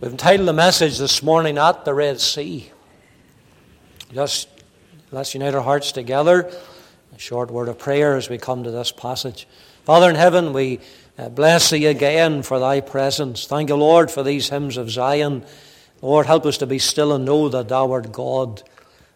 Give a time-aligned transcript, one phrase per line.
[0.00, 2.70] We've entitled the message this morning, At the Red Sea.
[4.14, 4.48] Just
[5.10, 6.52] let's unite our hearts together.
[7.16, 9.48] A short word of prayer as we come to this passage.
[9.82, 10.78] Father in heaven, we
[11.18, 13.48] uh, bless thee again for thy presence.
[13.48, 15.44] Thank you, Lord, for these hymns of Zion.
[16.00, 18.62] Lord, help us to be still and know that thou art God.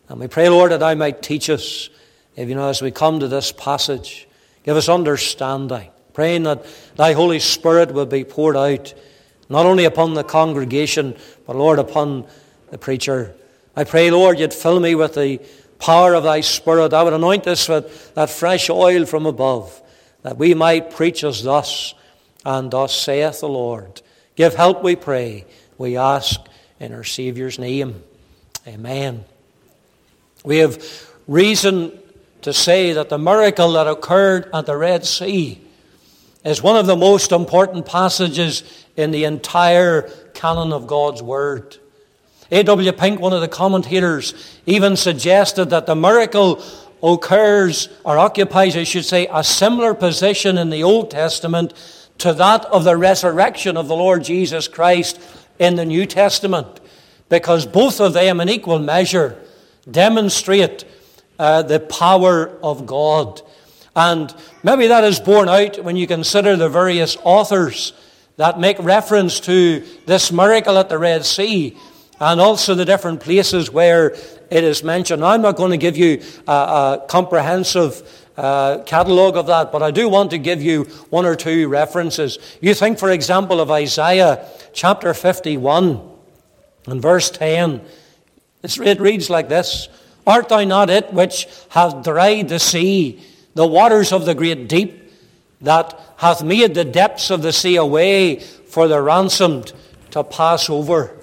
[0.08, 1.90] And we pray, Lord, that thou might teach us,
[2.34, 4.26] if you know, as we come to this passage,
[4.64, 8.92] give us understanding, praying that thy Holy Spirit will be poured out
[9.52, 11.14] not only upon the congregation,
[11.46, 12.26] but, Lord, upon
[12.70, 13.34] the preacher.
[13.76, 15.40] I pray, Lord, you'd fill me with the
[15.78, 16.92] power of thy Spirit.
[16.92, 19.80] I would anoint us with that fresh oil from above,
[20.22, 21.94] that we might preach as thus,
[22.44, 24.00] and thus saith the Lord.
[24.36, 25.44] Give help, we pray,
[25.76, 26.40] we ask
[26.80, 28.02] in our Saviour's name.
[28.66, 29.24] Amen.
[30.44, 30.82] We have
[31.28, 31.98] reason
[32.40, 35.60] to say that the miracle that occurred at the Red Sea
[36.44, 40.02] is one of the most important passages in the entire
[40.34, 41.78] canon of God's Word.
[42.50, 42.92] A.W.
[42.92, 46.62] Pink, one of the commentators, even suggested that the miracle
[47.02, 51.72] occurs or occupies, I should say, a similar position in the Old Testament
[52.18, 55.20] to that of the resurrection of the Lord Jesus Christ
[55.58, 56.80] in the New Testament,
[57.28, 59.40] because both of them, in equal measure,
[59.90, 60.84] demonstrate
[61.38, 63.40] uh, the power of God.
[63.96, 67.92] And maybe that is borne out when you consider the various authors
[68.36, 71.76] that make reference to this miracle at the Red Sea
[72.20, 74.10] and also the different places where
[74.50, 75.24] it is mentioned.
[75.24, 79.90] I'm not going to give you a, a comprehensive uh, catalogue of that, but I
[79.90, 82.38] do want to give you one or two references.
[82.60, 86.00] You think, for example, of Isaiah chapter 51
[86.86, 87.82] and verse 10.
[88.62, 89.88] It reads like this
[90.26, 93.22] Art thou not it which hath dried the sea?
[93.54, 95.01] the waters of the great deep
[95.62, 99.72] that hath made the depths of the sea a way for the ransomed
[100.10, 101.16] to pass over.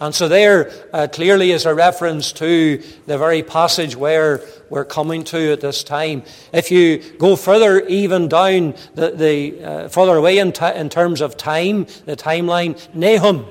[0.00, 5.24] And so, there uh, clearly is a reference to the very passage where we're coming
[5.24, 6.22] to at this time.
[6.54, 11.20] If you go further, even down the, the uh, further away in, t- in terms
[11.20, 13.44] of time, the timeline, Nahum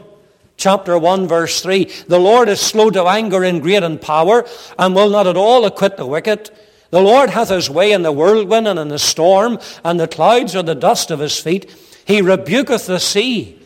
[0.57, 4.45] chapter 1, verse 3 The Lord is slow to anger and great in power,
[4.77, 6.49] and will not at all acquit the wicked.
[6.91, 10.55] The Lord hath his way in the whirlwind and in the storm, and the clouds
[10.55, 11.69] are the dust of his feet.
[12.05, 13.59] He rebuketh the sea,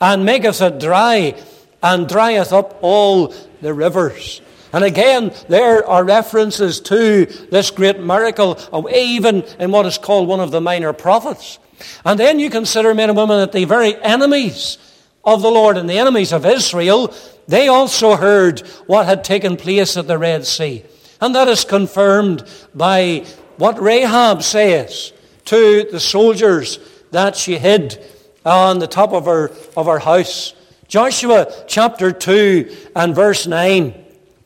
[0.00, 1.34] and maketh it dry,
[1.82, 4.40] and drieth up all the rivers.
[4.72, 8.58] And again, there are references to this great miracle,
[8.94, 11.58] even in what is called one of the minor prophets.
[12.04, 14.78] And then you consider, men and women, that the very enemies
[15.24, 17.12] of the Lord and the enemies of Israel,
[17.48, 20.84] they also heard what had taken place at the Red Sea.
[21.20, 22.44] And that is confirmed
[22.74, 23.26] by
[23.56, 25.12] what Rahab says
[25.46, 26.78] to the soldiers
[27.10, 28.02] that she hid
[28.44, 30.54] on the top of her, of her house.
[30.88, 33.94] Joshua chapter 2 and verse 9.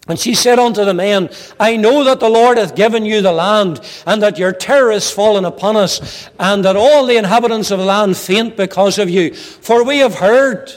[0.06, 3.32] And she said unto the men, I know that the Lord hath given you the
[3.32, 7.78] land, and that your terror is fallen upon us, and that all the inhabitants of
[7.78, 9.32] the land faint because of you.
[9.32, 10.70] For we have heard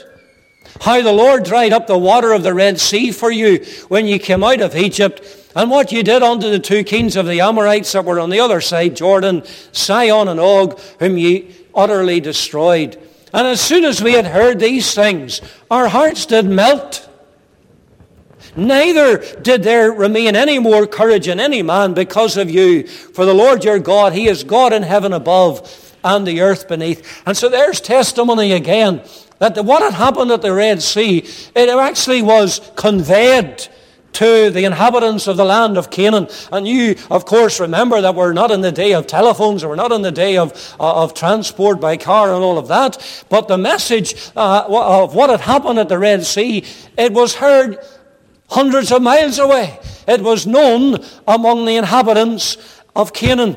[0.80, 4.18] how the Lord dried up the water of the Red Sea for you when you
[4.18, 5.20] came out of Egypt,
[5.54, 8.40] and what you did unto the two kings of the Amorites that were on the
[8.40, 9.42] other side, Jordan,
[9.72, 13.00] Sihon and Og, whom ye utterly destroyed.
[13.32, 17.08] And as soon as we had heard these things, our hearts did melt.
[18.56, 22.86] Neither did there remain any more courage in any man because of you.
[22.86, 27.22] For the Lord your God, He is God in heaven above and the earth beneath.
[27.26, 29.02] And so there's testimony again
[29.38, 31.18] that what had happened at the Red Sea,
[31.54, 33.68] it actually was conveyed
[34.18, 36.26] to the inhabitants of the land of Canaan.
[36.50, 39.92] And you, of course, remember that we're not in the day of telephones, we're not
[39.92, 42.98] in the day of, uh, of transport by car and all of that.
[43.28, 46.64] But the message uh, of what had happened at the Red Sea,
[46.96, 47.78] it was heard
[48.50, 49.78] hundreds of miles away.
[50.08, 50.96] It was known
[51.28, 52.56] among the inhabitants
[52.96, 53.56] of Canaan.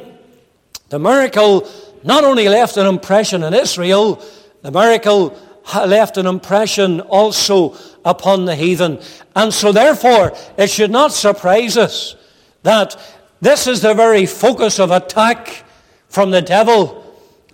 [0.89, 1.67] The miracle
[2.03, 4.23] not only left an impression in Israel,
[4.61, 5.35] the miracle
[5.73, 8.99] left an impression also upon the heathen.
[9.35, 12.15] And so, therefore, it should not surprise us
[12.63, 12.97] that
[13.41, 15.63] this is the very focus of attack
[16.09, 17.01] from the devil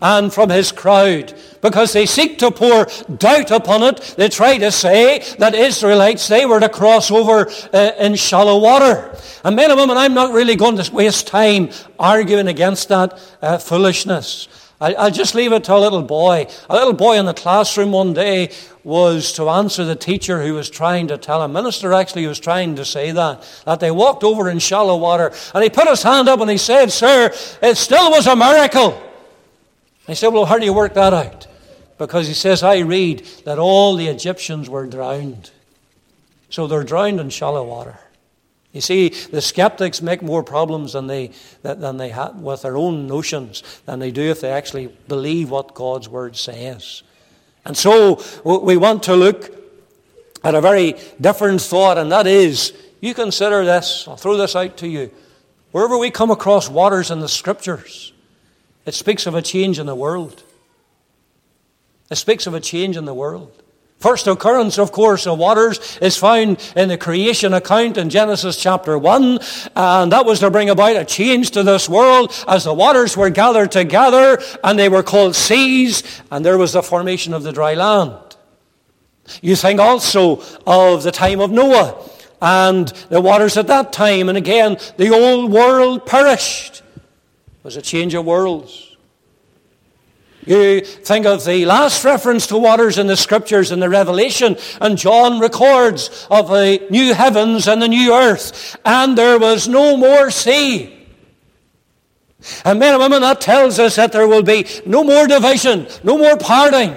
[0.02, 2.88] and from his crowd because they seek to pour
[3.18, 4.16] doubt upon it.
[4.18, 9.16] They try to say that Israelites, they were to cross over uh, in shallow water.
[9.44, 13.58] And men and women, I'm not really going to waste time arguing against that uh,
[13.58, 14.48] foolishness.
[14.80, 16.48] I'll just leave it to a little boy.
[16.70, 18.52] A little boy in the classroom one day
[18.84, 21.54] was to answer the teacher who was trying to tell him.
[21.54, 25.34] Minister actually was trying to say that, that they walked over in shallow water.
[25.56, 27.34] And he put his hand up and he said, Sir,
[27.64, 29.02] it still was a miracle.
[30.06, 31.48] He said, Well, how do you work that out?
[31.98, 35.50] Because he says, I read that all the Egyptians were drowned.
[36.52, 38.00] So they're drowned in shallow water.
[38.78, 41.32] You see, the skeptics make more problems than they,
[41.64, 45.74] than they have with their own notions than they do if they actually believe what
[45.74, 47.02] God's Word says.
[47.66, 49.52] And so we want to look
[50.44, 52.72] at a very different thought, and that is
[53.02, 55.10] you consider this, I'll throw this out to you.
[55.72, 58.14] Wherever we come across waters in the Scriptures,
[58.86, 60.44] it speaks of a change in the world.
[62.12, 63.60] It speaks of a change in the world.
[64.00, 68.96] First occurrence, of course, of waters is found in the creation account in Genesis chapter
[68.96, 69.40] 1,
[69.76, 73.32] and that was to bring about a change to this world as the waters were
[73.32, 77.74] gathered together and they were called seas, and there was the formation of the dry
[77.74, 78.14] land.
[79.42, 82.00] You think also of the time of Noah
[82.40, 86.84] and the waters at that time, and again, the old world perished.
[86.88, 88.87] It was a change of worlds.
[90.48, 94.98] You think of the last reference to waters in the scriptures in the Revelation, and
[94.98, 100.32] John records of the new heavens and the new earth, and there was no more
[100.32, 100.94] sea.
[102.64, 106.18] And men and women, that tells us that there will be no more division, no
[106.18, 106.96] more parting.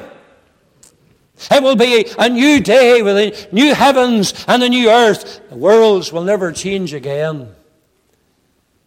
[1.51, 5.41] It will be a new day with the new heavens and the new earth.
[5.49, 7.53] The worlds will never change again.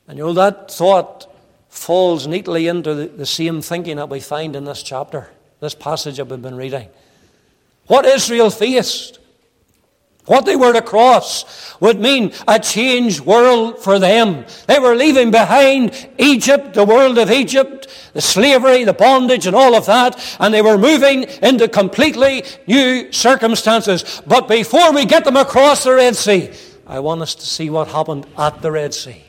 [0.07, 1.32] And you know that thought
[1.73, 5.29] falls neatly into the, the same thinking that we find in this chapter,
[5.59, 6.87] this passage that we've been reading.
[7.87, 9.17] What Israel faced,
[10.25, 14.45] what they were to cross, would mean a changed world for them.
[14.67, 19.75] They were leaving behind Egypt, the world of Egypt, the slavery, the bondage, and all
[19.75, 24.21] of that, and they were moving into completely new circumstances.
[24.27, 26.51] But before we get them across the Red Sea,
[26.85, 29.23] I want us to see what happened at the Red Sea.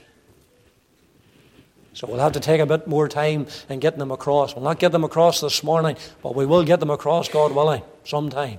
[1.94, 4.56] So we'll have to take a bit more time in getting them across.
[4.56, 7.82] We'll not get them across this morning, but we will get them across, God willing,
[8.04, 8.58] sometime.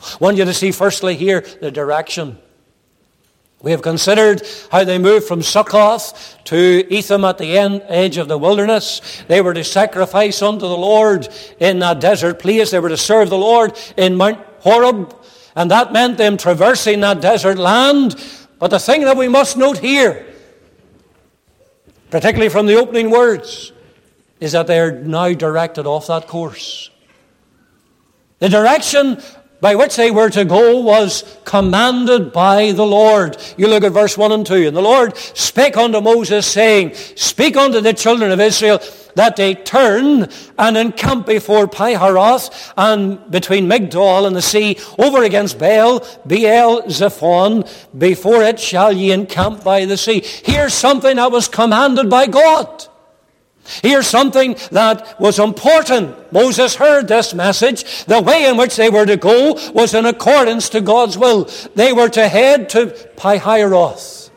[0.00, 2.38] I want you to see, firstly, here the direction.
[3.60, 4.40] We have considered
[4.72, 9.22] how they moved from Succoth to Etham at the end, edge of the wilderness.
[9.28, 11.28] They were to sacrifice unto the Lord
[11.58, 12.70] in that desert place.
[12.70, 15.14] They were to serve the Lord in Mount Horeb.
[15.54, 18.16] And that meant them traversing that desert land.
[18.58, 20.26] But the thing that we must note here
[22.10, 23.72] particularly from the opening words,
[24.40, 26.90] is that they are now directed off that course.
[28.38, 29.22] The direction
[29.60, 33.36] by which they were to go was commanded by the Lord.
[33.58, 34.68] You look at verse 1 and 2.
[34.68, 38.80] And the Lord spake unto Moses, saying, Speak unto the children of Israel
[39.14, 40.28] that they turn
[40.58, 47.68] and encamp before Pi-hahiroth and between Migdol and the sea over against Baal, Baal Zephon.
[47.96, 50.22] Before it shall ye encamp by the sea.
[50.44, 52.86] Here's something that was commanded by God.
[53.82, 56.32] Here's something that was important.
[56.32, 58.04] Moses heard this message.
[58.06, 61.48] The way in which they were to go was in accordance to God's will.
[61.76, 62.86] They were to head to
[63.16, 64.30] Pi-hahiroth.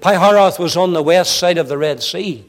[0.00, 2.44] Pi-hahiroth was on the west side of the Red Sea.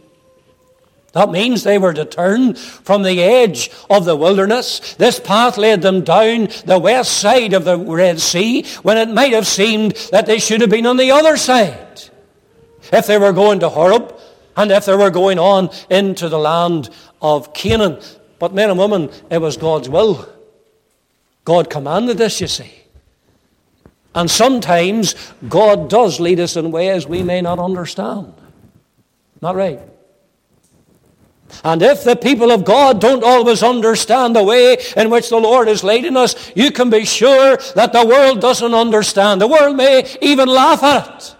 [1.15, 4.95] That means they were to turn from the edge of the wilderness.
[4.95, 9.31] This path led them down the west side of the Red Sea when it might
[9.31, 12.01] have seemed that they should have been on the other side.
[12.91, 14.13] If they were going to Horeb,
[14.57, 16.89] and if they were going on into the land
[17.21, 18.01] of Canaan.
[18.37, 20.27] But men and women, it was God's will.
[21.45, 22.73] God commanded this, you see.
[24.13, 25.15] And sometimes
[25.47, 28.33] God does lead us in ways we may not understand.
[29.41, 29.79] Not right.
[31.63, 35.67] And if the people of God don't always understand the way in which the Lord
[35.67, 39.41] is leading us, you can be sure that the world doesn't understand.
[39.41, 41.35] The world may even laugh at it.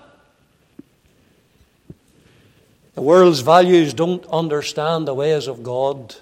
[2.95, 6.15] The world's values don't understand the ways of God.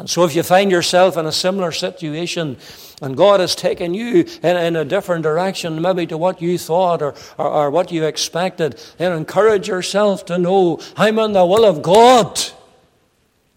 [0.00, 2.56] And so, if you find yourself in a similar situation
[3.02, 7.02] and God has taken you in, in a different direction, maybe to what you thought
[7.02, 11.66] or, or, or what you expected, then encourage yourself to know I'm in the will
[11.66, 12.40] of God.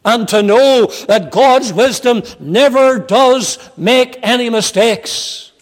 [0.04, 5.54] And to know that God's wisdom never does make any mistakes.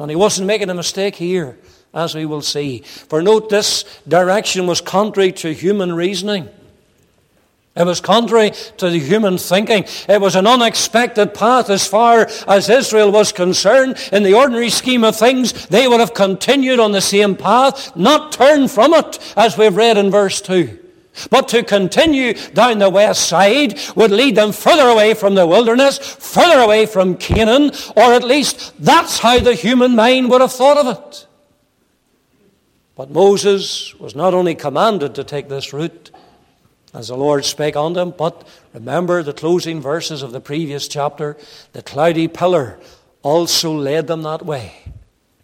[0.00, 1.56] And He wasn't making a mistake here
[1.94, 2.80] as we will see.
[2.80, 6.48] For note, this direction was contrary to human reasoning.
[7.76, 9.84] It was contrary to the human thinking.
[10.08, 13.98] It was an unexpected path as far as Israel was concerned.
[14.12, 18.32] In the ordinary scheme of things, they would have continued on the same path, not
[18.32, 20.84] turned from it, as we've read in verse 2.
[21.30, 25.98] But to continue down the west side would lead them further away from the wilderness,
[25.98, 30.78] further away from Canaan, or at least that's how the human mind would have thought
[30.78, 31.26] of it.
[32.94, 36.10] But Moses was not only commanded to take this route,
[36.96, 38.14] as the Lord spake unto him.
[38.16, 41.36] But remember the closing verses of the previous chapter.
[41.72, 42.78] The cloudy pillar
[43.22, 44.82] also led them that way.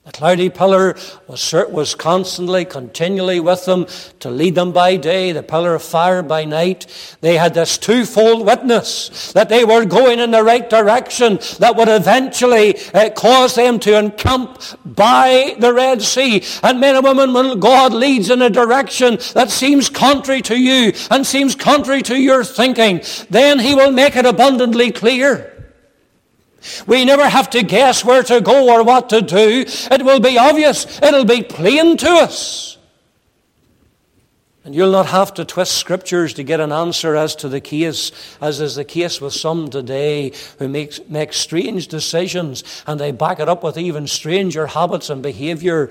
[0.04, 0.96] The cloudy pillar
[1.28, 3.86] was, was constantly, continually with them
[4.18, 6.88] to lead them by day, the pillar of fire by night.
[7.20, 11.88] They had this twofold witness that they were going in the right direction that would
[11.88, 16.42] eventually uh, cause them to encamp by the Red Sea.
[16.64, 20.94] And men and women, when God leads in a direction that seems contrary to you
[21.12, 25.51] and seems contrary to your thinking, then He will make it abundantly clear.
[26.86, 29.64] We never have to guess where to go or what to do.
[29.66, 31.00] It will be obvious.
[31.02, 32.78] It'll be plain to us.
[34.64, 38.12] And you'll not have to twist scriptures to get an answer as to the case,
[38.40, 43.40] as is the case with some today who make, make strange decisions and they back
[43.40, 45.90] it up with even stranger habits and behavior,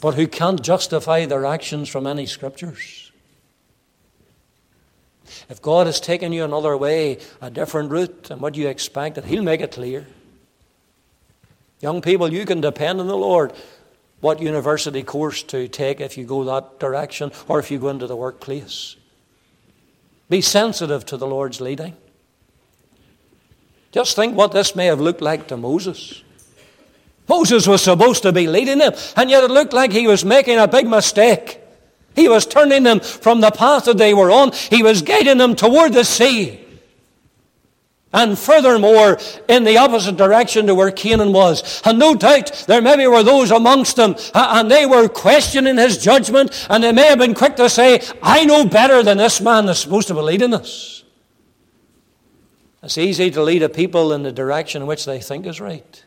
[0.00, 3.05] but who can't justify their actions from any scriptures.
[5.48, 9.42] If God has taken you another way, a different route than what you expected, He'll
[9.42, 10.06] make it clear.
[11.80, 13.52] Young people, you can depend on the Lord
[14.20, 18.06] what university course to take if you go that direction or if you go into
[18.06, 18.96] the workplace.
[20.28, 21.96] Be sensitive to the Lord's leading.
[23.92, 26.22] Just think what this may have looked like to Moses.
[27.28, 30.58] Moses was supposed to be leading them, and yet it looked like he was making
[30.58, 31.60] a big mistake.
[32.16, 34.52] He was turning them from the path that they were on.
[34.52, 36.62] He was guiding them toward the sea.
[38.12, 41.82] And furthermore, in the opposite direction to where Canaan was.
[41.84, 46.66] And no doubt there maybe were those amongst them, and they were questioning his judgment,
[46.70, 49.80] and they may have been quick to say, I know better than this man that's
[49.80, 51.04] supposed to be leading us.
[52.82, 56.02] It's easy to lead a people in the direction which they think is right.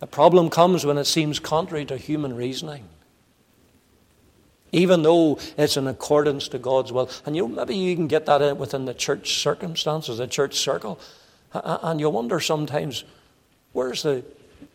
[0.00, 2.84] The problem comes when it seems contrary to human reasoning
[4.72, 7.10] even though it's in accordance to God's will.
[7.24, 10.98] And you maybe you can get that within the church circumstances, the church circle.
[11.52, 13.04] And you wonder sometimes,
[13.72, 14.24] where's the,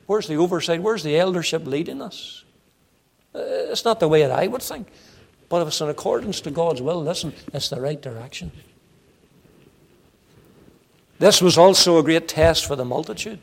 [0.07, 0.81] where's the oversight?
[0.81, 2.43] Where's the eldership leading us?
[3.35, 3.39] Uh,
[3.71, 4.87] it's not the way that I would think.
[5.49, 8.51] But if it's in accordance to God's will, listen, it's the right direction.
[11.19, 13.39] This was also a great test for the multitude.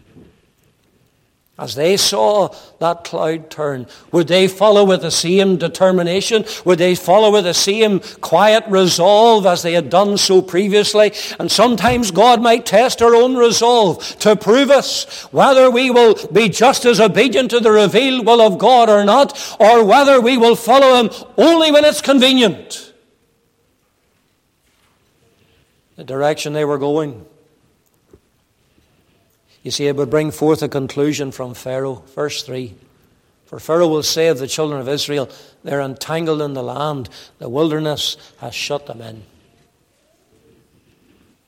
[1.60, 2.48] As they saw
[2.78, 6.46] that cloud turn, would they follow with the same determination?
[6.64, 11.12] Would they follow with the same quiet resolve as they had done so previously?
[11.38, 16.48] And sometimes God might test our own resolve to prove us whether we will be
[16.48, 20.56] just as obedient to the revealed will of God or not, or whether we will
[20.56, 22.94] follow Him only when it's convenient.
[25.96, 27.26] The direction they were going
[29.62, 32.02] you see, it would bring forth a conclusion from Pharaoh.
[32.14, 32.74] Verse 3.
[33.44, 35.28] For Pharaoh will say of the children of Israel,
[35.64, 39.22] They're entangled in the land, the wilderness has shut them in.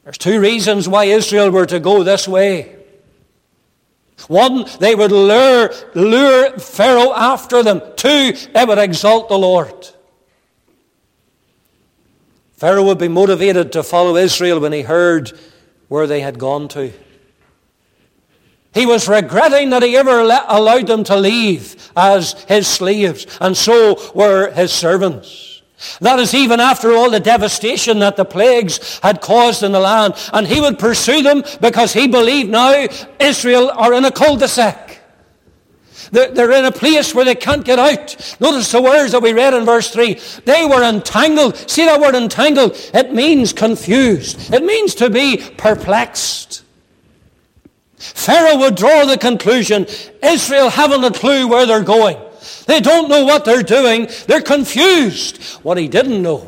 [0.05, 2.77] There's two reasons why Israel were to go this way.
[4.29, 7.81] One, they would lure, lure Pharaoh after them.
[7.97, 9.89] Two, it would exalt the Lord.
[12.57, 15.33] Pharaoh would be motivated to follow Israel when he heard
[15.89, 16.93] where they had gone to.
[18.75, 24.01] He was regretting that he ever allowed them to leave as his slaves, and so
[24.15, 25.63] were his servants.
[26.01, 30.15] That is even after all the devastation that the plagues had caused in the land.
[30.33, 32.87] And he would pursue them because he believed now
[33.19, 35.01] Israel are in a cul-de-sac.
[36.13, 38.37] They're in a place where they can't get out.
[38.39, 40.21] Notice the words that we read in verse 3.
[40.45, 41.57] They were entangled.
[41.69, 42.77] See that word entangled?
[42.95, 44.53] It means confused.
[44.55, 46.62] It means to be perplexed.
[48.03, 49.87] Pharaoh would draw the conclusion
[50.23, 52.19] Israel haven't a clue where they're going.
[52.67, 54.09] They don't know what they're doing.
[54.27, 55.43] They're confused.
[55.63, 56.47] What he didn't know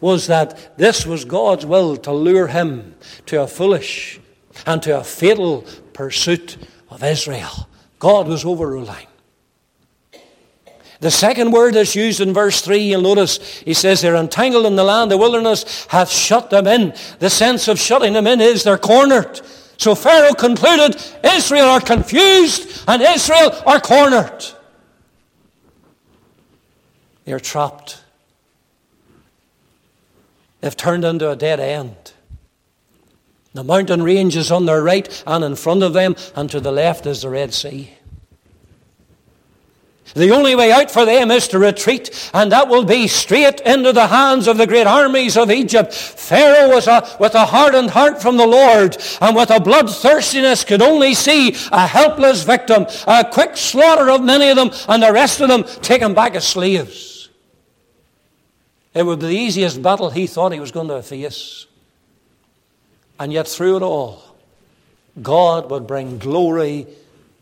[0.00, 2.96] was that this was God's will to lure him
[3.26, 4.20] to a foolish
[4.66, 6.56] and to a fatal pursuit
[6.90, 7.68] of Israel.
[7.98, 9.06] God was overruling.
[11.00, 14.76] The second word that's used in verse 3, you'll notice he says they're entangled in
[14.76, 16.94] the land, the wilderness hath shut them in.
[17.18, 19.40] The sense of shutting them in is they're cornered.
[19.78, 24.44] So Pharaoh concluded Israel are confused and Israel are cornered.
[27.24, 28.02] They're trapped.
[30.60, 32.12] They've turned into a dead end.
[33.52, 36.72] The mountain range is on their right and in front of them, and to the
[36.72, 37.90] left is the Red Sea.
[40.14, 43.92] The only way out for them is to retreat, and that will be straight into
[43.92, 45.92] the hands of the great armies of Egypt.
[45.92, 50.80] Pharaoh was a, with a hardened heart from the Lord, and with a bloodthirstiness could
[50.80, 55.40] only see a helpless victim, a quick slaughter of many of them, and the rest
[55.40, 57.28] of them taken back as slaves.
[58.94, 61.66] It would be the easiest battle he thought he was going to face.
[63.20, 64.22] And yet, through it all,
[65.20, 66.86] God would bring glory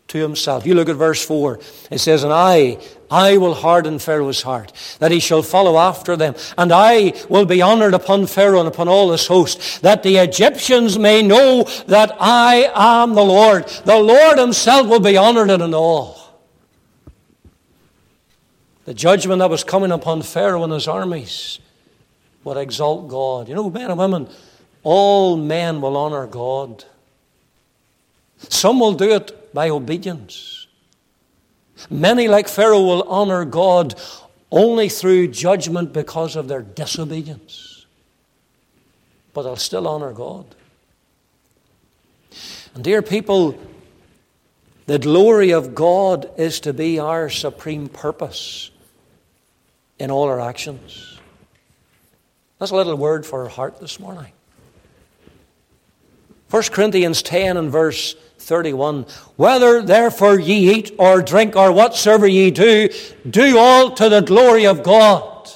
[0.07, 0.65] to himself.
[0.65, 1.59] You look at verse 4.
[1.89, 2.77] It says, And I,
[3.09, 6.35] I will harden Pharaoh's heart, that he shall follow after them.
[6.57, 10.99] And I will be honored upon Pharaoh and upon all his host, that the Egyptians
[10.99, 13.67] may know that I am the Lord.
[13.85, 16.21] The Lord himself will be honored in it all.
[18.85, 21.59] The judgment that was coming upon Pharaoh and his armies
[22.43, 23.49] would exalt God.
[23.49, 24.29] You know, men and women,
[24.83, 26.85] all men will honor God.
[28.37, 30.67] Some will do it by obedience.
[31.89, 33.95] Many, like Pharaoh, will honor God
[34.51, 37.85] only through judgment because of their disobedience.
[39.33, 40.53] But they'll still honor God.
[42.75, 43.57] And, dear people,
[44.87, 48.71] the glory of God is to be our supreme purpose
[49.97, 51.17] in all our actions.
[52.59, 54.31] That's a little word for our heart this morning.
[56.49, 59.05] 1 Corinthians 10 and verse 31.
[59.35, 62.89] Whether therefore ye eat or drink or whatsoever ye do,
[63.29, 65.49] do all to the glory of God.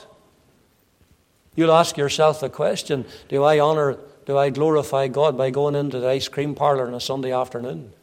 [1.55, 5.99] You'll ask yourself the question Do I honor, do I glorify God by going into
[5.99, 7.93] the ice cream parlor on a Sunday afternoon?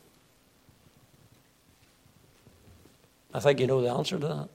[3.32, 4.48] I think you know the answer to that.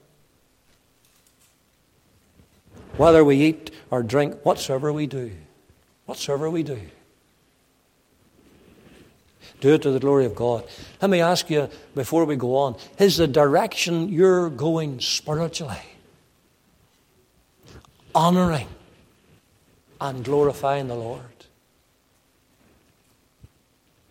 [2.96, 5.32] Whether we eat or drink, whatsoever we do,
[6.06, 6.80] whatsoever we do.
[9.62, 10.64] Do it to the glory of God.
[11.00, 15.78] Let me ask you before we go on is the direction you're going spiritually
[18.14, 18.68] honoring
[20.00, 21.22] and glorifying the Lord?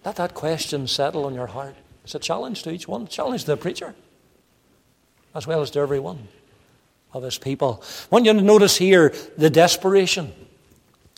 [0.05, 1.75] Let that question settle on your heart.
[2.03, 3.93] It's a challenge to each one, challenge to the preacher,
[5.35, 6.27] as well as to every one
[7.13, 7.83] of his people.
[7.83, 10.33] I want you to notice here the desperation.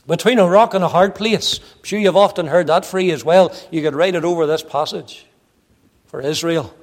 [0.07, 1.59] Between a rock and a hard place.
[1.59, 3.55] I'm sure you've often heard that phrase as well.
[3.71, 5.25] You could write it over this passage
[6.07, 6.73] for Israel.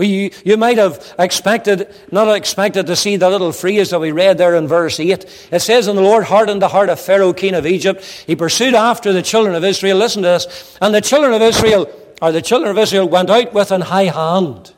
[0.00, 4.12] Well, you, you might have expected, not expected to see the little phrase that we
[4.12, 5.48] read there in verse 8.
[5.52, 8.02] It says, And the Lord hardened the heart of Pharaoh, king of Egypt.
[8.26, 9.98] He pursued after the children of Israel.
[9.98, 10.78] Listen to this.
[10.80, 11.90] And the children of Israel,
[12.22, 14.72] or the children of Israel, went out with an high hand.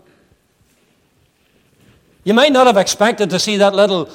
[2.24, 4.11] You might not have expected to see that little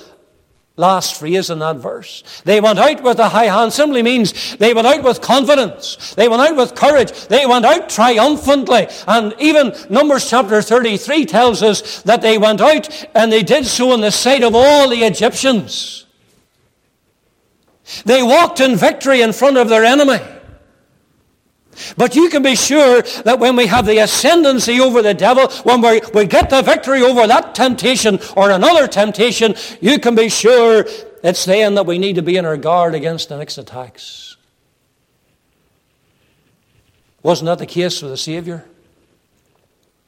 [0.78, 2.24] last phrase in that verse.
[2.46, 6.14] They went out with a high hand simply means they went out with confidence.
[6.16, 7.12] They went out with courage.
[7.28, 8.88] They went out triumphantly.
[9.08, 13.94] And even Numbers chapter 33 tells us that they went out and they did so
[13.94, 16.06] in the sight of all the Egyptians.
[18.06, 20.20] They walked in victory in front of their enemy.
[21.96, 25.82] But you can be sure that when we have the ascendancy over the devil, when
[25.82, 30.86] we, we get the victory over that temptation or another temptation, you can be sure
[31.24, 34.38] it's then that we need to be in our guard against the next attacks.
[37.24, 38.66] Wasn't that the case with the Savior?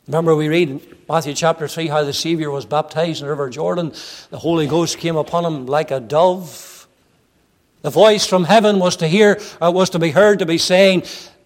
[0.08, 3.49] Remember, we read in Matthew chapter 3 how the Savior was baptized in the River
[3.49, 3.93] Jordan.
[4.32, 6.88] The Holy Ghost came upon him like a dove.
[7.82, 11.03] The voice from heaven was to hear, uh, was to be heard to be saying,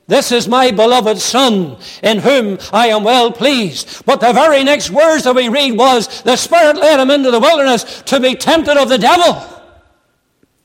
[0.07, 4.05] this is my beloved Son, in whom I am well pleased.
[4.05, 7.39] But the very next words that we read was, the Spirit led him into the
[7.39, 9.41] wilderness to be tempted of the devil.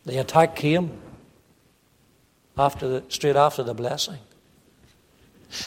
[0.04, 0.90] The attack came
[2.56, 4.18] after the, straight after the blessing.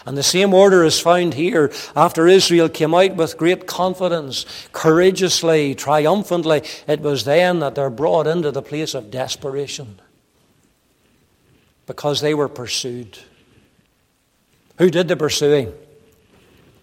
[0.05, 5.75] And the same order is found here after Israel came out with great confidence, courageously,
[5.75, 6.63] triumphantly.
[6.87, 9.99] It was then that they're brought into the place of desperation
[11.87, 13.17] because they were pursued.
[14.77, 15.73] Who did the pursuing?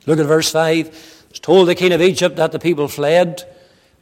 [0.07, 1.27] Look at verse 5.
[1.31, 3.45] It's told the king of Egypt that the people fled.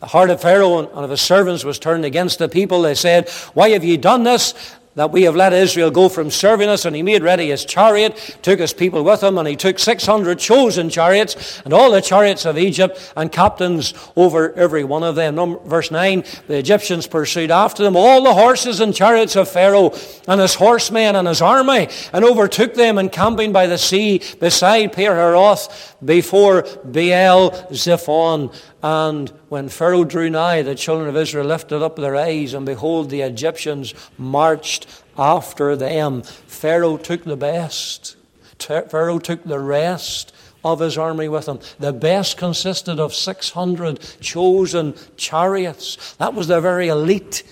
[0.01, 2.83] The heart of Pharaoh and of his servants was turned against the people.
[2.83, 4.55] They said, Why have ye done this?
[4.97, 8.39] That we have let Israel go from serving us, and he made ready his chariot,
[8.43, 12.45] took his people with him, and he took 600 chosen chariots, and all the chariots
[12.47, 15.35] of Egypt, and captains over every one of them.
[15.35, 19.93] Number, verse 9 The Egyptians pursued after them all the horses and chariots of Pharaoh,
[20.27, 25.95] and his horsemen and his army, and overtook them encamping by the sea beside Pi-hahiroth
[26.05, 28.51] before Baal Zephon.
[28.89, 33.11] And when Pharaoh drew nigh, the children of Israel lifted up their eyes, and behold,
[33.11, 34.87] the Egyptians marched
[35.19, 36.23] after them.
[36.23, 38.15] Pharaoh took the best.
[38.61, 40.33] Pharaoh took the rest
[40.65, 41.59] of his army with him.
[41.81, 46.15] The best consisted of 600 chosen chariots.
[46.19, 47.43] That was the very elite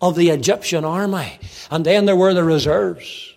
[0.00, 1.40] of the Egyptian army.
[1.70, 3.29] And then there were the reserves.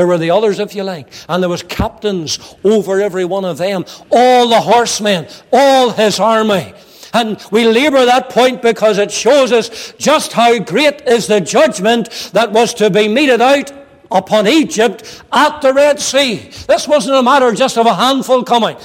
[0.00, 3.58] There were the others, if you like, and there was captains over every one of
[3.58, 6.72] them, all the horsemen, all his army.
[7.12, 12.30] And we labor that point because it shows us just how great is the judgment
[12.32, 13.72] that was to be meted out
[14.10, 16.50] upon Egypt at the Red Sea.
[16.66, 18.78] This wasn't a matter just of a handful coming.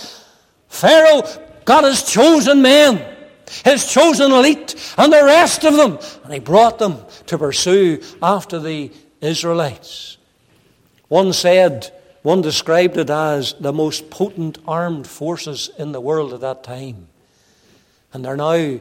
[0.67, 1.23] Pharaoh
[1.63, 3.01] got his chosen men,
[3.63, 6.97] his chosen elite, and the rest of them, and he brought them
[7.27, 10.17] to pursue after the Israelites.
[11.07, 11.91] One said,
[12.23, 17.07] one described it as the most potent armed forces in the world at that time.
[18.11, 18.79] And they're now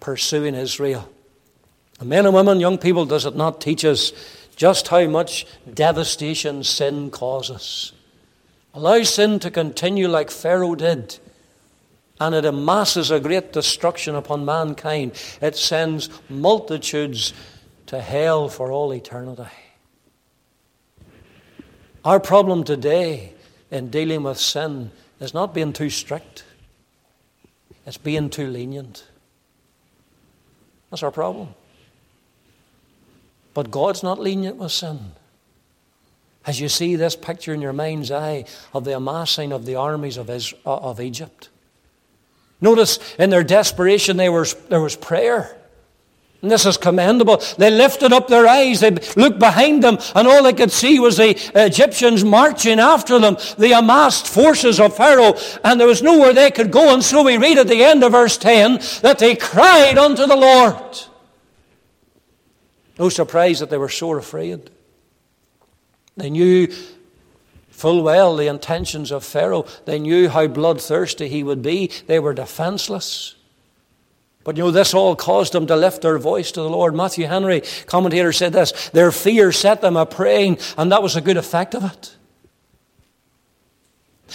[0.00, 1.08] pursuing Israel.
[2.00, 4.12] And men and women, young people, does it not teach us
[4.56, 7.92] just how much devastation sin causes?
[8.74, 11.18] Allow sin to continue like Pharaoh did,
[12.20, 15.12] and it amasses a great destruction upon mankind.
[15.40, 17.32] It sends multitudes
[17.86, 19.44] to hell for all eternity.
[22.06, 23.32] Our problem today
[23.68, 26.44] in dealing with sin is not being too strict,
[27.84, 29.04] it's being too lenient.
[30.88, 31.48] That's our problem.
[33.54, 35.00] But God's not lenient with sin.
[36.46, 40.16] As you see this picture in your mind's eye of the amassing of the armies
[40.16, 41.48] of, Israel, uh, of Egypt.
[42.60, 45.56] Notice in their desperation there was, there was prayer.
[46.42, 47.42] And this is commendable.
[47.58, 51.16] They lifted up their eyes, they looked behind them, and all they could see was
[51.16, 56.50] the Egyptians marching after them, the amassed forces of Pharaoh, and there was nowhere they
[56.50, 56.92] could go.
[56.92, 60.36] And so we read at the end of verse 10 that they cried unto the
[60.36, 60.98] Lord.
[62.98, 64.70] No surprise that they were sore afraid.
[66.16, 66.68] They knew
[67.70, 69.66] full well the intentions of Pharaoh.
[69.84, 71.90] They knew how bloodthirsty he would be.
[72.06, 73.35] They were defenseless.
[74.46, 76.94] But you know, this all caused them to lift their voice to the Lord.
[76.94, 81.20] Matthew Henry, commentator, said this their fear set them a praying, and that was a
[81.20, 82.14] good effect of it.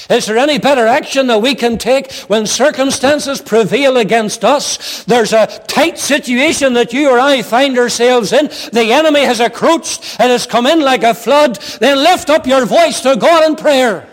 [0.09, 5.05] Is there any better action that we can take when circumstances prevail against us?
[5.05, 8.47] There's a tight situation that you or I find ourselves in.
[8.73, 11.55] The enemy has encroached and has come in like a flood.
[11.79, 14.09] Then lift up your voice to God in prayer.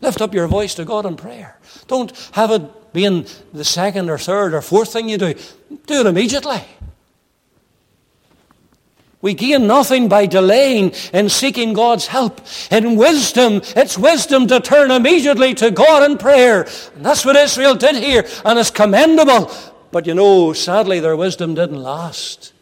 [0.00, 1.58] Lift up your voice to God in prayer.
[1.88, 5.34] Don't have it being the second or third or fourth thing you do,
[5.86, 6.62] do it immediately.
[9.20, 12.40] We gain nothing by delaying in seeking God's help.
[12.70, 16.68] In wisdom, it's wisdom to turn immediately to God in prayer.
[16.94, 19.50] And that's what Israel did here, and it's commendable.
[19.90, 22.52] But you know, sadly, their wisdom didn't last.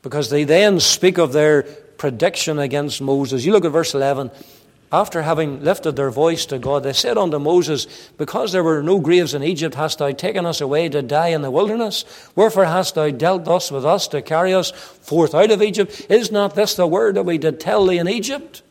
[0.00, 3.44] Because they then speak of their prediction against Moses.
[3.44, 4.30] You look at verse 11
[4.94, 9.00] after having lifted their voice to God, they said unto Moses, Because there were no
[9.00, 12.04] graves in Egypt, hast thou taken us away to die in the wilderness?
[12.36, 16.06] Wherefore hast thou dealt thus with us to carry us forth out of Egypt?
[16.08, 18.62] Is not this the word that we did tell thee in Egypt?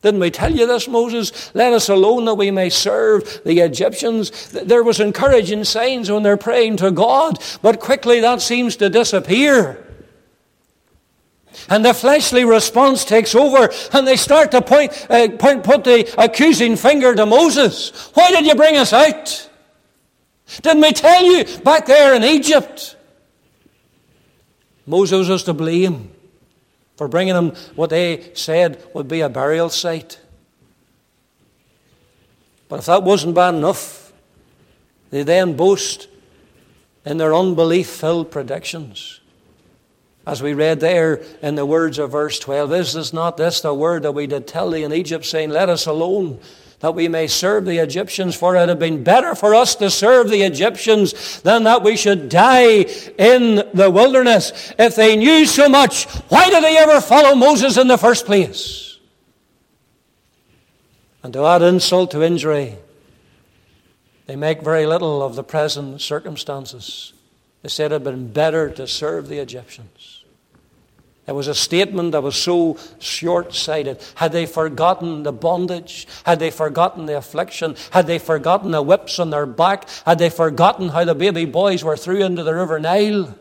[0.00, 1.52] Didn't we tell you this, Moses?
[1.56, 4.50] Let us alone that we may serve the Egyptians.
[4.52, 9.85] There was encouraging signs when they're praying to God, but quickly that seems to disappear.
[11.68, 16.12] And the fleshly response takes over, and they start to point, uh, point, put the
[16.18, 18.10] accusing finger to Moses.
[18.14, 19.48] Why did you bring us out?
[20.62, 22.96] Didn't we tell you back there in Egypt?
[24.86, 26.10] Moses was to blame
[26.96, 30.20] for bringing them what they said would be a burial site.
[32.68, 34.12] But if that wasn't bad enough,
[35.10, 36.08] they then boast
[37.04, 39.20] in their unbelief filled predictions.
[40.26, 43.72] As we read there in the words of verse 12, is this not this the
[43.72, 46.40] word that we did tell thee in Egypt, saying, Let us alone,
[46.80, 48.34] that we may serve the Egyptians?
[48.34, 52.28] For it had been better for us to serve the Egyptians than that we should
[52.28, 52.86] die
[53.18, 54.74] in the wilderness.
[54.76, 58.98] If they knew so much, why did they ever follow Moses in the first place?
[61.22, 62.74] And to add insult to injury,
[64.26, 67.12] they make very little of the present circumstances.
[67.62, 70.15] They said it had been better to serve the Egyptians.
[71.26, 74.00] It was a statement that was so short sighted.
[74.14, 76.06] Had they forgotten the bondage?
[76.24, 77.74] Had they forgotten the affliction?
[77.90, 79.88] Had they forgotten the whips on their back?
[80.04, 83.36] Had they forgotten how the baby boys were thrown into the River Nile?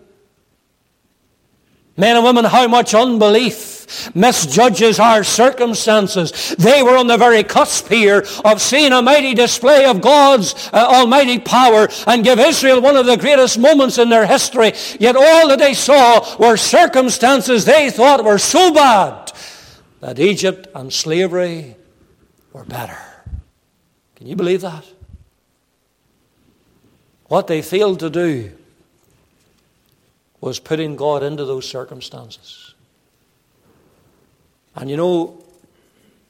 [1.96, 3.75] Men and women, how much unbelief
[4.14, 6.56] misjudges our circumstances.
[6.58, 10.78] They were on the very cusp here of seeing a mighty display of God's uh,
[10.78, 14.74] almighty power and give Israel one of the greatest moments in their history.
[15.00, 19.32] Yet all that they saw were circumstances they thought were so bad
[20.00, 21.76] that Egypt and slavery
[22.54, 22.98] were better.
[24.16, 24.86] Can you believe that?
[27.28, 28.52] What they failed to do
[30.42, 32.65] was putting God into those circumstances.
[34.76, 35.42] And you know,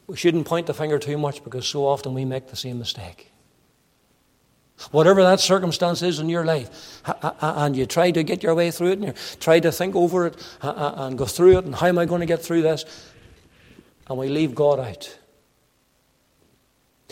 [0.08, 3.32] we shouldn't point the finger too much because so often we make the same mistake.
[4.92, 7.02] Whatever that circumstance is in your life,
[7.42, 10.28] and you try to get your way through it, and you try to think over
[10.28, 12.86] it and go through it, and how am I going to get through this?
[14.08, 15.18] And we leave God out.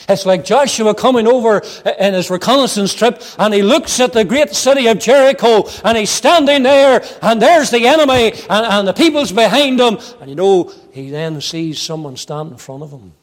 [0.10, 1.62] It's like Joshua coming over
[2.00, 6.10] in his reconnaissance trip and he looks at the great city of Jericho and he's
[6.10, 10.00] standing there and there's the enemy and, and the people's behind him.
[10.20, 13.14] And you know, he then sees someone stand in front of him.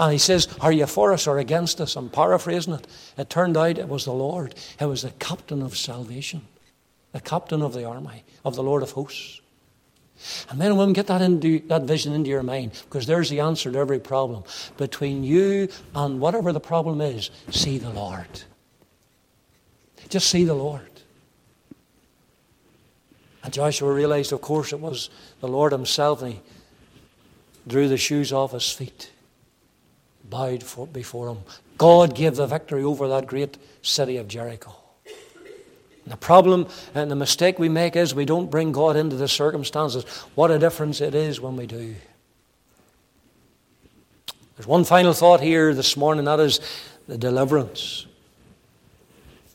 [0.00, 1.94] And he says, Are you for us or against us?
[1.94, 2.86] I'm paraphrasing it.
[3.16, 4.54] It turned out it was the Lord.
[4.80, 6.42] It was the captain of salvation,
[7.12, 9.39] the captain of the army, of the Lord of hosts.
[10.48, 13.40] And men and women, get that, into, that vision into your mind because there's the
[13.40, 14.44] answer to every problem.
[14.76, 18.42] Between you and whatever the problem is, see the Lord.
[20.08, 20.82] Just see the Lord.
[23.42, 25.08] And Joshua realized, of course, it was
[25.40, 26.40] the Lord himself, and he
[27.66, 29.10] drew the shoes off his feet,
[30.28, 31.38] bowed for, before him.
[31.78, 34.79] God gave the victory over that great city of Jericho.
[36.06, 40.04] The problem and the mistake we make is we don't bring God into the circumstances.
[40.34, 41.94] What a difference it is when we do.
[44.56, 46.60] There's one final thought here this morning, that is
[47.06, 48.06] the deliverance.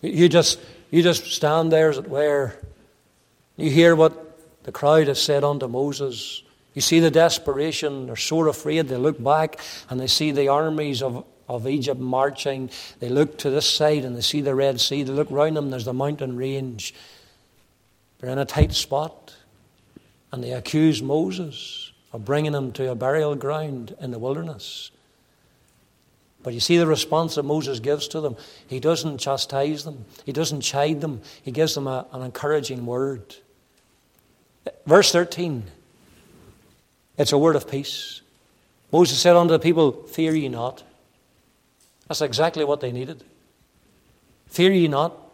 [0.01, 0.59] You just,
[0.91, 2.55] you just stand there, as it were.
[3.57, 6.43] You hear what the crowd has said unto Moses.
[6.73, 8.07] You see the desperation.
[8.07, 8.87] They're so afraid.
[8.87, 12.69] They look back and they see the armies of of Egypt marching.
[12.99, 15.03] They look to this side and they see the Red Sea.
[15.03, 16.93] They look round them, there's the mountain range.
[18.19, 19.35] They're in a tight spot.
[20.31, 24.91] And they accuse Moses of bringing them to a burial ground in the wilderness.
[26.43, 28.35] But you see the response that Moses gives to them.
[28.67, 33.35] He doesn't chastise them, he doesn't chide them, he gives them a, an encouraging word.
[34.85, 35.63] Verse 13
[37.17, 38.21] it's a word of peace.
[38.91, 40.83] Moses said unto the people, Fear ye not.
[42.07, 43.23] That's exactly what they needed.
[44.47, 45.25] Fear ye not.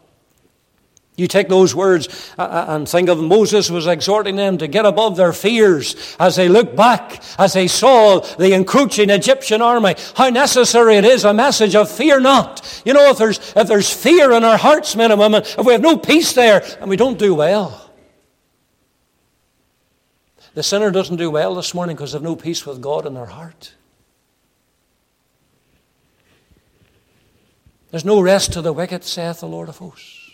[1.17, 4.85] You take those words uh, uh, and think of Moses was exhorting them to get
[4.85, 9.95] above their fears as they looked back, as they saw the encroaching Egyptian army.
[10.15, 12.81] How necessary it is a message of fear not.
[12.85, 15.73] You know, if there's, if there's fear in our hearts, men and women, if we
[15.73, 17.91] have no peace there, and we don't do well.
[20.53, 23.13] The sinner doesn't do well this morning because they have no peace with God in
[23.13, 23.73] their heart.
[27.91, 30.30] There's no rest to the wicked, saith the Lord of hosts.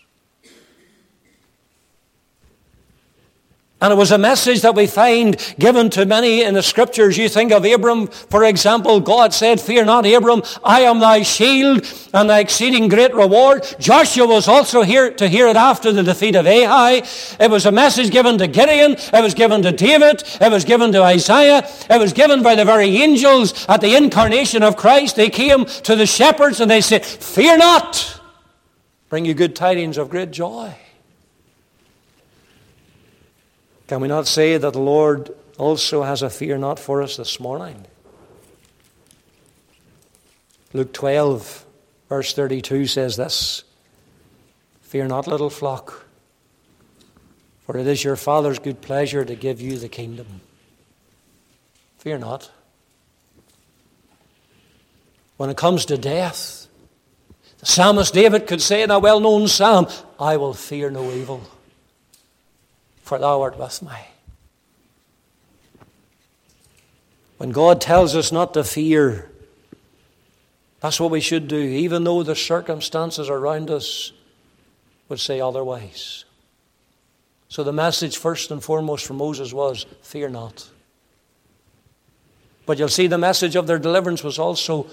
[3.79, 7.15] And it was a message that we find given to many in the scriptures.
[7.15, 11.85] You think of Abram, for example, God said, Fear not, Abram, I am thy shield
[12.11, 13.67] and thy exceeding great reward.
[13.79, 17.03] Joshua was also here to hear it after the defeat of Ai.
[17.39, 20.91] It was a message given to Gideon, it was given to David, it was given
[20.93, 25.15] to Isaiah, it was given by the very angels at the incarnation of Christ.
[25.15, 28.21] They came to the shepherds and they said, Fear not,
[29.09, 30.75] bring you good tidings of great joy.
[33.87, 37.39] Can we not say that the Lord also has a fear not for us this
[37.39, 37.85] morning?
[40.73, 41.65] Luke 12,
[42.09, 43.63] verse 32 says this
[44.81, 46.05] Fear not, little flock,
[47.65, 50.41] for it is your Father's good pleasure to give you the kingdom.
[51.97, 52.51] Fear not.
[55.37, 56.67] When it comes to death,
[57.59, 59.87] the psalmist David could say in a well known psalm,
[60.19, 61.41] I will fear no evil
[63.07, 63.89] for thou art with me.
[67.37, 69.31] When God tells us not to fear,
[70.81, 74.11] that's what we should do, even though the circumstances around us
[75.07, 76.25] would say otherwise.
[77.47, 80.69] So the message, first and foremost, from Moses was fear not.
[82.65, 84.87] But you'll see the message of their deliverance was also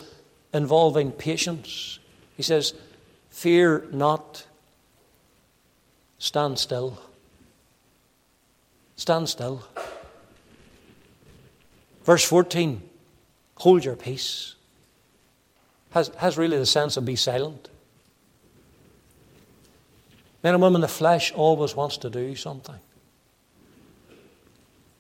[0.53, 1.99] involving patience.
[2.37, 2.75] He says,
[3.31, 4.47] Fear not,
[6.19, 7.01] stand still.
[8.97, 9.63] Stand still.
[12.05, 12.83] Verse 14
[13.57, 14.57] hold your peace.
[15.91, 17.69] Has, has really the sense of be silent.
[20.43, 22.79] Men and women, the flesh always wants to do something.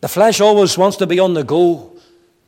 [0.00, 1.93] The flesh always wants to be on the go.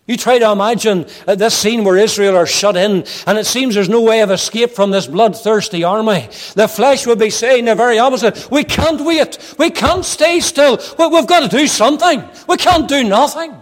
[0.07, 3.89] You try to imagine this scene where Israel are shut in, and it seems there's
[3.89, 6.29] no way of escape from this bloodthirsty army.
[6.55, 8.49] The flesh would be saying the very opposite.
[8.51, 9.55] We can't wait.
[9.59, 10.79] We can't stay still.
[10.97, 12.23] We've got to do something.
[12.49, 13.55] We can't do nothing.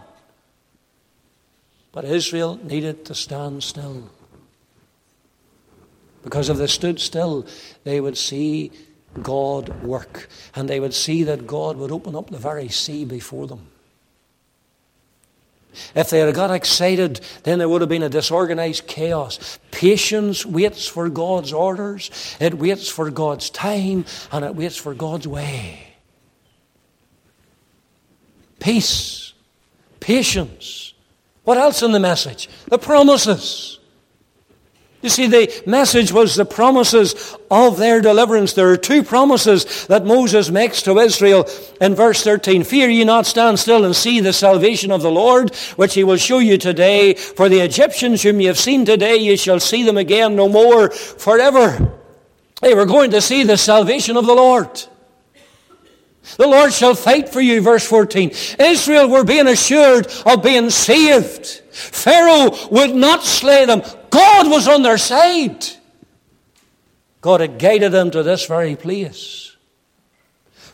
[1.92, 4.10] But Israel needed to stand still.
[6.22, 7.46] Because if they stood still,
[7.84, 8.70] they would see
[9.22, 13.46] God work, and they would see that God would open up the very sea before
[13.46, 13.68] them.
[15.94, 19.58] If they had got excited, then there would have been a disorganized chaos.
[19.70, 22.10] Patience waits for God's orders,
[22.40, 25.94] it waits for God's time, and it waits for God's way.
[28.60, 29.32] Peace,
[30.00, 30.94] patience.
[31.44, 32.48] What else in the message?
[32.68, 33.78] The promises.
[35.04, 38.54] You see, the message was the promises of their deliverance.
[38.54, 41.46] There are two promises that Moses makes to Israel
[41.78, 42.64] in verse 13.
[42.64, 46.16] Fear ye not, stand still and see the salvation of the Lord, which he will
[46.16, 47.12] show you today.
[47.12, 50.88] For the Egyptians whom ye have seen today, ye shall see them again no more
[50.88, 51.92] forever.
[52.62, 54.70] They were going to see the salvation of the Lord.
[56.36, 58.32] The Lord shall fight for you, verse 14.
[58.58, 61.46] Israel were being assured of being saved.
[61.70, 63.82] Pharaoh would not slay them.
[64.10, 65.64] God was on their side.
[67.20, 69.56] God had guided them to this very place.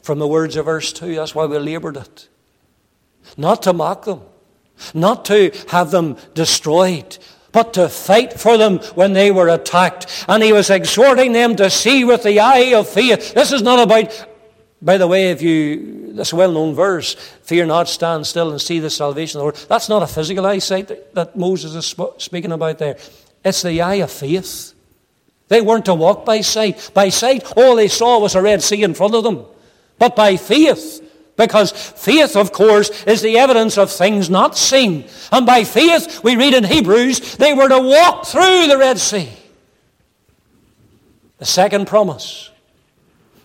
[0.03, 2.29] From the words of verse 2, that's why we labored it.
[3.37, 4.23] Not to mock them,
[4.95, 7.19] not to have them destroyed,
[7.53, 10.25] but to fight for them when they were attacked.
[10.29, 13.35] And he was exhorting them to see with the eye of faith.
[13.35, 14.27] This is not about,
[14.83, 18.79] by the way, if you, this well known verse, fear not, stand still and see
[18.79, 19.57] the salvation of the Lord.
[19.69, 22.97] That's not a physical eyesight that, Moses is speaking about there.
[23.45, 24.75] It's the eye of faith.
[25.49, 26.91] They weren't to walk by sight.
[26.95, 29.45] By sight, all they saw was a Red Sea in front of them.
[29.99, 35.05] But by faith, because faith, of course, is the evidence of things not seen.
[35.33, 39.31] And by faith, we read in Hebrews, they were to walk through the Red Sea.
[41.39, 42.50] The second promise.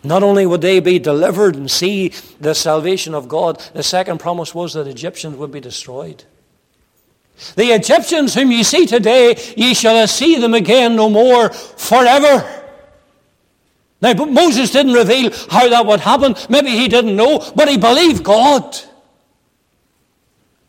[0.06, 4.54] Not only would they be delivered and see the salvation of God, the second promise
[4.54, 6.24] was that Egyptians would be destroyed.
[7.56, 12.64] The Egyptians whom ye see today, ye shall see them again no more forever.
[14.02, 16.36] Now, but Moses didn't reveal how that would happen.
[16.50, 18.78] Maybe he didn't know, but he believed God.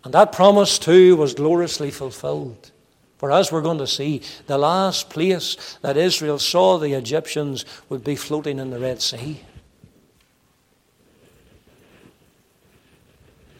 [0.04, 2.70] And that promise, too, was gloriously fulfilled.
[3.26, 8.04] For as we're going to see, the last place that Israel saw the Egyptians would
[8.04, 9.40] be floating in the Red Sea.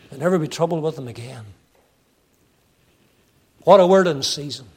[0.09, 1.47] There'd never be trouble with them again.
[3.65, 4.69] What a word in season.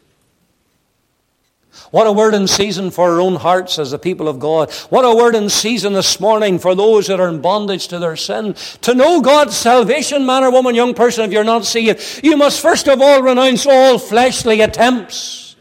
[1.92, 4.72] What a word in season for our own hearts as the people of God.
[4.90, 8.16] What a word in season this morning for those that are in bondage to their
[8.16, 8.56] sin.
[8.82, 12.62] To know God's salvation, man or woman, young person, if you're not saved, you must
[12.62, 15.56] first of all renounce all fleshly attempts.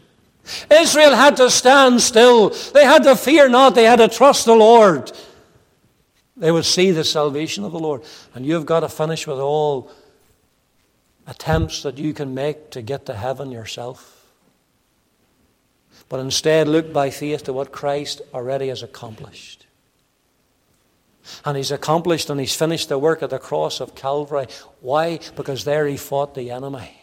[0.71, 2.49] Israel had to stand still.
[2.49, 3.75] They had to fear not.
[3.75, 5.11] They had to trust the Lord.
[6.37, 8.03] They would see the salvation of the Lord.
[8.33, 9.91] And you've got to finish with all
[11.27, 14.18] attempts that you can make to get to heaven yourself.
[16.09, 19.67] But instead, look by faith to what Christ already has accomplished.
[21.45, 24.47] And he's accomplished and he's finished the work at the cross of Calvary.
[24.81, 25.19] Why?
[25.35, 26.95] Because there he fought the enemy.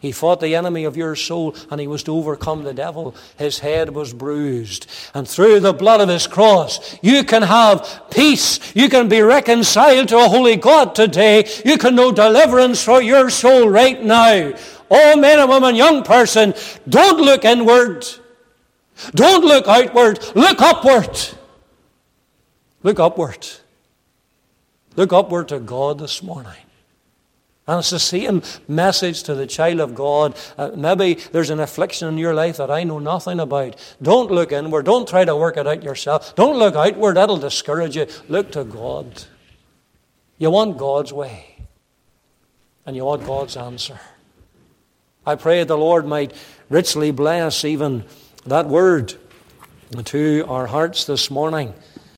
[0.00, 3.14] He fought the enemy of your soul and he was to overcome the devil.
[3.36, 4.86] His head was bruised.
[5.14, 8.58] And through the blood of his cross, you can have peace.
[8.74, 11.48] You can be reconciled to a holy God today.
[11.64, 14.52] You can know deliverance for your soul right now.
[14.90, 16.54] Oh, men and women, young person,
[16.88, 18.06] don't look inward.
[19.12, 20.18] Don't look outward.
[20.34, 21.18] Look upward.
[22.82, 23.46] Look upward.
[24.96, 26.52] Look upward to God this morning.
[27.68, 30.34] And it's the same message to the child of God.
[30.56, 33.76] Uh, maybe there's an affliction in your life that I know nothing about.
[34.00, 34.86] Don't look inward.
[34.86, 36.34] Don't try to work it out yourself.
[36.34, 37.18] Don't look outward.
[37.18, 38.06] That'll discourage you.
[38.28, 39.24] Look to God.
[40.38, 41.66] You want God's way.
[42.86, 44.00] And you want God's answer.
[45.28, 46.32] I pray the Lord might
[46.70, 48.06] richly bless even
[48.46, 49.12] that word
[50.06, 51.74] to our hearts this morning.